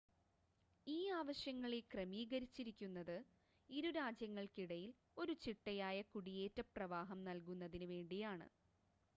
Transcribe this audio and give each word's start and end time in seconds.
ഈ 0.87 0.99
ആവശ്യങ്ങളെ 1.17 1.79
ക്രമീകരിച്ചിരിക്കുന്നത് 1.91 3.13
ഇരു 3.69 3.89
രാജ്യങ്ങൾക്കിടയിൽ 3.99 4.91
ഒരു 5.17 5.35
ചിട്ടയായ 5.43 5.99
കുടിയേറ്റ 6.11 6.61
പ്രവാഹം 6.73 7.21
നൽകുന്നതിന് 7.29 7.89
വേണ്ടിയാണ് 7.93 8.47